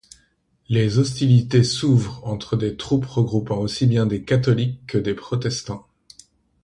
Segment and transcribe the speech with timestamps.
[0.67, 5.85] Les hostilités s'ouvrent entre des troupes regroupant aussi bien des catholiques que des protestants.